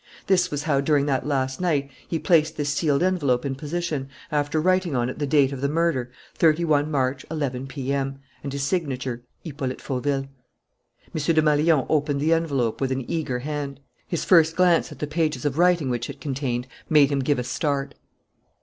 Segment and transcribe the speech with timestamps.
[0.25, 4.59] This was how, during that last night, he placed this sealed envelope in position, after
[4.59, 9.21] writing on it the date of the murder, '31 March, 11 P.M.,' and his signature,
[9.43, 11.13] 'Hippolyte Fauville.'" M.
[11.13, 13.79] Desmalions opened the envelope with an eager hand.
[14.07, 17.43] His first glance at the pages of writing which it contained made him give a
[17.43, 17.93] start.